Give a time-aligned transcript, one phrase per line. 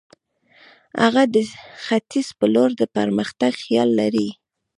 [1.03, 1.35] هغه د
[1.85, 4.27] ختیځ پر لور د پرمختګ خیال لري.